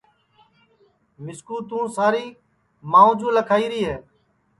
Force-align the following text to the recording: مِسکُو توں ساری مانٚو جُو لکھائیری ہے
مِسکُو 1.23 1.55
توں 1.69 1.85
ساری 1.97 2.25
مانٚو 2.91 3.13
جُو 3.19 3.27
لکھائیری 3.37 3.81
ہے 3.87 3.97